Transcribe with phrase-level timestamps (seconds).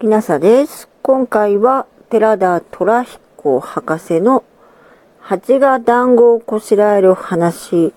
[0.00, 0.88] りなさです。
[1.02, 4.44] 今回は寺田虎彦博士の
[5.18, 7.92] 蜂が団子をこしらえる話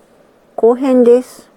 [0.56, 1.48] 後編です。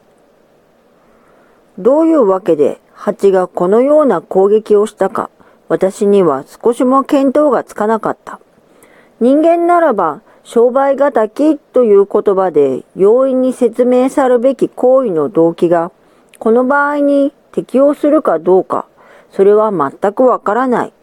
[1.80, 5.32] どういうわけで蜂がこのような攻撃をしたか
[5.68, 8.40] 私には少しも見当がつかなかった。
[9.20, 15.92] 人間ならば商売敵という言葉で容易に説明さるべき行為の動機が
[16.38, 18.86] この場合に適用するかどうか
[19.36, 20.94] それは全くわからない。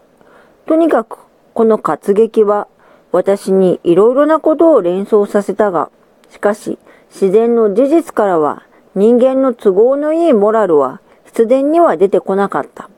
[0.66, 1.18] とにかく、
[1.52, 2.66] この活劇は
[3.10, 5.90] 私にいろいろなことを連想させたが、
[6.30, 6.78] しかし
[7.10, 8.62] 自然の事実からは
[8.94, 12.88] 人間の都合のいいモラルは必然には出てこなかった。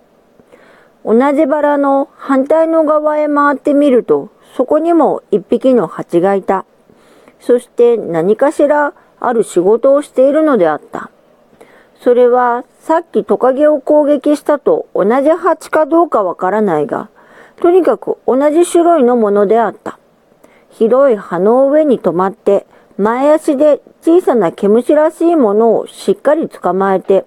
[1.05, 6.65] 同じバラの反対の側へ回ってみると、そこにも一匹の蜂がいた。
[7.41, 11.11] そして何かしらある仕事をしているのであった。
[12.05, 17.09] それはさっきトカゲを攻撃したと同じ蜂かどうかわからないが、
[17.63, 19.99] とにかく同じ種類のものであった。
[20.69, 22.67] 広い葉の上に止まって、
[22.99, 27.25] 前足で小さな毛虫らしいものをしっかり捕まえて、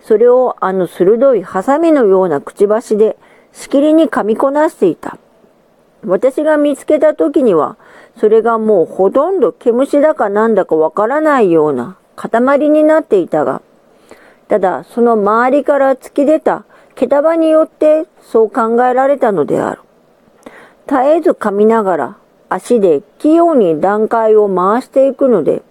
[0.00, 3.16] それをあの鋭いハサミのようなくちばしで
[3.50, 5.18] しきりに噛みこなしていた。
[6.06, 7.76] 私が見つけた時には、
[8.20, 13.62] それがもうほとんど毛虫だかなんだかわからないような塊になっていたが、
[14.52, 19.80] ただ、その周りから突き出た毛束によってそう考えられたのである。
[20.86, 22.16] 絶えず噛みながら
[22.50, 25.62] 足で器用に段階を回していくので、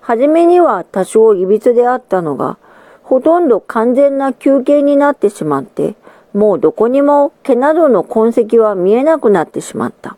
[0.00, 2.58] 初めには多少歪であったのが、
[3.04, 5.94] ほとんど完全な休憩になってしまって、
[6.32, 10.16] もうどこにも毛などの痕跡は見えなくなってしまった。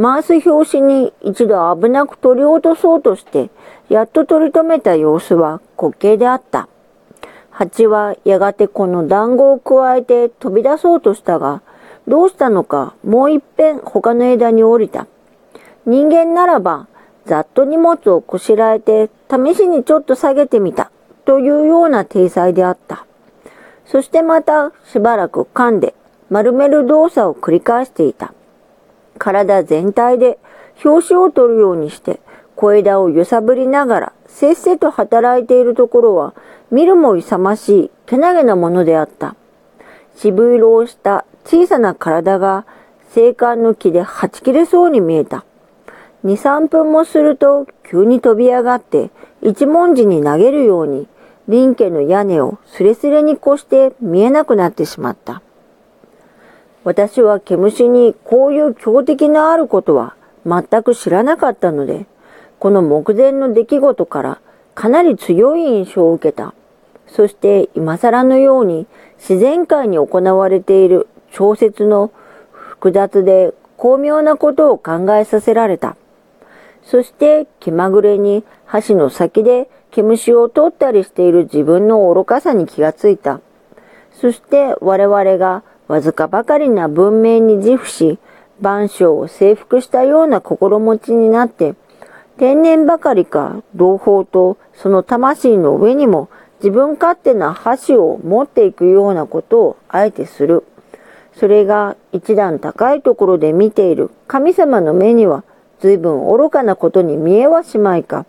[0.00, 3.50] 回す拍子に一度危なく取り落とそうとして、
[3.88, 6.68] やっと取り留めた様子は滑稽であった。
[7.58, 11.60] 蜂はやがてこの団子を加えて飛び出そうとしたが、
[12.06, 15.08] どうしたのかもう一遍他の枝に降りた。
[15.84, 16.86] 人間ならば、
[17.26, 20.92] ざっと荷物をこしらえて試しにちょっと下げてみた
[21.24, 23.06] というような体裁であった。
[23.86, 25.94] そしてまたしばらく噛んで
[26.30, 28.32] 丸める動作を繰り返していた。
[29.18, 30.38] 体全体で
[30.84, 32.20] 表紙を取るようにして
[32.54, 36.34] 小枝を揺さぶりながらせっせと働いているところは
[36.70, 39.34] 見るも勇ましい、けなげなものであった。
[40.16, 42.66] 渋色をした小さな体が、
[43.16, 45.44] 青函の木ではち切れそうに見えた。
[46.22, 51.08] 二、三分もすると、急に飛び上がって、一文字に投げるように、
[51.48, 55.40] 林家の屋根をすれすれに越して見えなくなってしまった。
[56.84, 60.14] 私は毛虫にこういう強敵のあることは
[60.44, 62.06] 全く知らなかったので、
[62.58, 64.40] この目前の出来事から
[64.74, 66.54] かなり強い印象を受けた。
[67.06, 68.86] そして今更のように
[69.18, 72.12] 自然界に行われている小説の
[72.52, 75.96] 複雑で巧妙なことを考えさせられた。
[76.82, 83.40] そして気まぐれに箸の先で毛虫を取ったりしている自分の愚かさに気がついた。
[84.12, 88.18] そして我々がわずかばかりな文明に自負し、
[88.60, 91.74] 万象を征服したような心持ちになって、
[92.38, 96.28] 天然ばかりか同胞とその魂の上にも
[96.60, 100.64] 自分勝手な箸を持っていくようなことをあえてする。
[101.34, 105.42] それが一段高いところで見ている神様の目には
[105.80, 108.24] 随分愚かなことに見えはしまいか。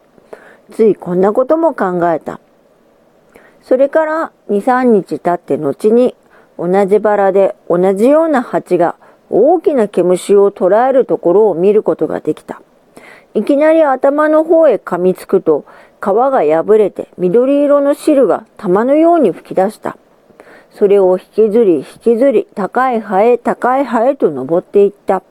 [0.72, 2.40] ついこんなことも考えた。
[3.62, 6.16] それから2、3日経って後に
[6.58, 8.96] 同じバラで同じような蜂が
[9.30, 12.64] 大きな毛虫を捕らえるところを見ることができた。
[13.36, 15.66] いきなり頭の方へ噛みつくと
[16.02, 19.98] 皮が破れて緑色の汁が玉のように吹き出した。
[20.72, 25.24] それを引きずり引きずり高い葉へ高い葉へと登っていった。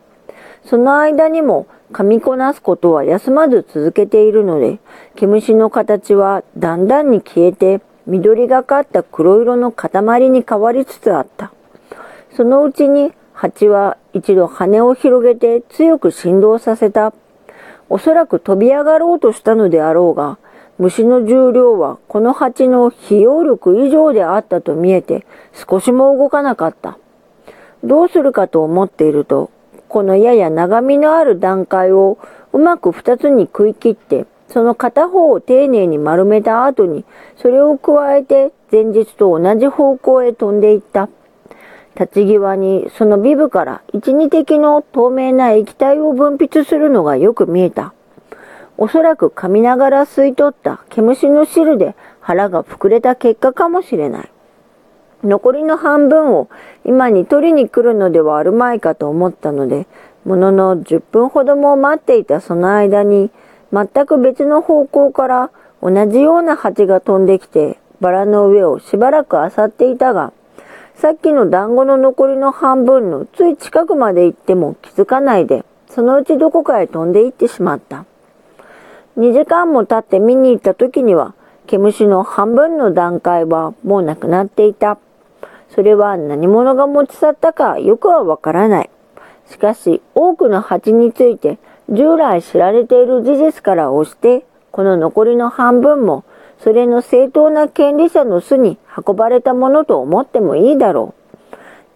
[0.65, 4.79] その間にも噛みこなすことは休まず続けているので、
[5.17, 11.53] 毛虫の形はだんだんに消えて緑がかった黒色の塊に変わりつつあった。
[12.37, 17.13] そのうちに蜂は一度羽を広げて強く振動させた。
[17.91, 20.39] おそらく飛び上がろうとしたのであろうが、
[20.79, 26.99] 虫の重量はこの蜂の費用力以上であったと見えて少しも動かなかった。
[27.83, 29.51] どうするかと思っていると、
[29.89, 32.19] このやや長みのある段階を
[32.53, 37.05] うまく二つに食い切って、その片方を丁寧に丸めた後に、
[37.37, 41.09] それを加えて前日と同じ方向へ飛んでいった。
[41.99, 47.93] 立ち際にそのビブから一二滴の透明な液体を分泌するのがよく見えた。
[48.77, 54.31] おそらく噛みながら吸い取った毛虫の汁で腹が膨れた結果かもしれない。
[55.25, 56.49] 残りの半分を
[56.85, 59.89] 今に取りに来るのではあるまいかと思ったので、
[60.25, 63.33] ものの10分ほども待っていたその間に、
[63.73, 65.51] 全く別の方向から
[65.83, 70.33] 同じような蜂が飛んできて、バラの上をしばらく漁っていたが、
[71.01, 78.05] さっきの団子の残りの半分のつい近くまで行っても気づかないで、そのうちどこかへ飛んで行ってしまった。
[79.17, 81.35] 2時間も経って見に行った時には、
[81.69, 84.99] 毛虫の半分の段階はもうなくなっていた。
[85.71, 88.91] それは何者が持ち去ったかよくはわからない。
[89.47, 91.59] しかし、多くの蜂について
[91.89, 96.25] 従来知られている事実から押して、この残りの半分も、
[96.59, 101.15] それの正当な権利者の巣に運ばれたものと思ってもいいだろ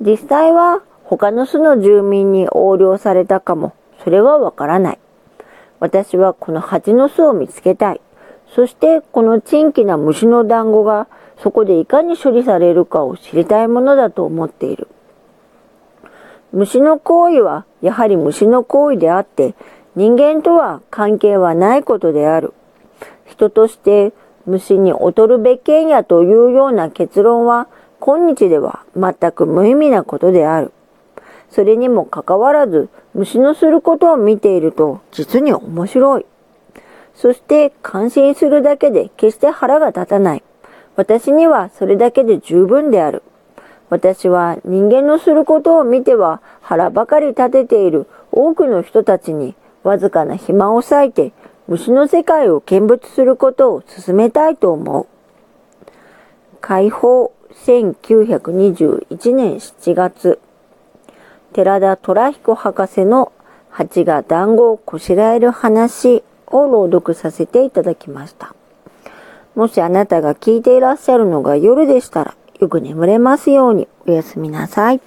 [0.01, 0.05] う。
[0.05, 4.99] 実際は他の巣の住民に横領されたかも、それはわからない。
[5.81, 8.01] 私はこの蜂の巣を見つけたい。
[8.55, 11.09] そしてこの珍奇な虫の団子が
[11.39, 14.89] そこでいかに処理されるかを知りたいものだと思っている。
[16.53, 19.55] 虫の行為はやはり虫の行為であって
[19.97, 22.53] 人間とは関係はないことである。
[23.25, 24.13] 人として
[24.47, 27.69] 虫に劣るべきやというような結論は
[28.01, 30.73] 今日では全く無意味なことである。
[31.51, 36.27] それにもかかわらず虫のすることを見ていると実に面白い。
[37.15, 40.43] そして感心するだけで決して腹が立たない。
[40.97, 43.23] 私にはそれだけで十分である。
[43.91, 51.33] 私は人間のすることを見ては腹ばかり立てている多くの人たちにわずかな暇を割いて
[51.69, 55.07] 虫の世界を見物することを進めたいと思う。
[56.61, 57.33] 解放
[57.67, 60.41] 1921年7月
[61.53, 63.33] 寺田虎彦博士の
[63.71, 68.55] 蜂が団子をこしらえる話を朗読させていただきました。
[69.55, 75.01] もしあなたが聞いていらっしゃるのが夜でしたら、よく眠れますようにおやすみなさい。